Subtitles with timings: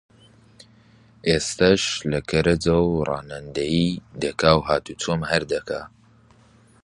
[1.27, 3.91] ئێستەش لە کەرەجە و ڕانندەیی
[4.23, 5.81] دەکا و هاتوچۆم هەر دەکا